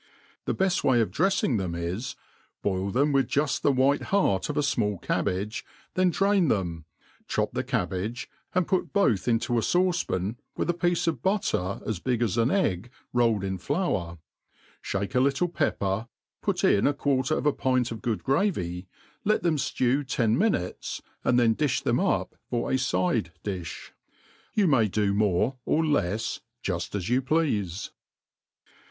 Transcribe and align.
The 0.45 0.55
beft 0.55 0.83
way 0.83 0.99
of 0.99 1.11
dre/fing 1.11 1.57
them 1.57 1.75
18, 1.75 2.15
boil 2.63 2.89
them 2.89 3.11
with 3.11 3.27
juft 3.27 3.61
the 3.61 3.71
white 3.71 4.01
heart 4.09 4.49
of 4.49 4.57
a 4.57 4.61
fmall 4.61 4.99
cabbage, 4.99 5.63
then 5.93 6.09
drain 6.09 6.47
then^, 6.49 6.85
chop 7.27 7.51
the 7.51 7.63
cabbage, 7.63 8.27
and 8.55 8.67
put 8.67 8.93
both 8.93 9.27
into 9.27 9.59
a 9.59 9.61
fauce 9.61 10.03
pan 10.07 10.37
with 10.57 10.71
a 10.71 10.73
piece 10.73 11.05
of 11.05 11.21
butter 11.21 11.81
as 11.85 11.99
big 11.99 12.23
as 12.23 12.35
an 12.35 12.49
egg, 12.49 12.89
rolled 13.13 13.43
in 13.43 13.59
flour, 13.59 14.17
{hake 14.91 15.13
a 15.13 15.19
little 15.19 15.47
pepper, 15.47 16.07
put 16.41 16.63
in 16.63 16.87
a 16.87 16.95
quarter 16.95 17.37
of 17.37 17.45
a 17.45 17.53
pint 17.53 17.91
of 17.91 18.01
good 18.01 18.23
gravy, 18.23 18.87
let 19.23 19.43
them 19.43 19.57
ftewten 19.57 20.35
minutes, 20.35 21.03
and 21.23 21.39
then 21.39 21.53
difii 21.53 21.83
them 21.83 21.99
up 21.99 22.33
for 22.49 22.71
a 22.71 22.75
fide 22.77 23.33
di(h. 23.43 23.59
A 23.59 23.61
pint 23.61 23.61
of 23.61 23.63
beans 23.63 23.69
to 23.69 23.81
the 23.83 23.83
cabbage. 23.83 23.93
You 24.55 24.67
may 24.67 24.87
do 24.87 25.13
more 25.13 25.57
or 25.63 25.83
lefs, 25.85 26.39
juft 26.63 26.95
as 26.95 27.07
you 27.07 27.21
pleafe. 27.21 27.91